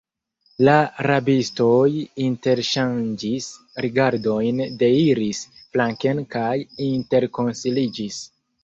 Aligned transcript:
La 0.67 0.77
rabistoj 1.07 1.81
interŝanĝis 2.29 3.51
rigardojn, 3.87 4.65
deiris 4.83 5.47
flanken 5.61 6.27
kaj 6.37 6.53
interkonsiliĝis. 6.91 8.25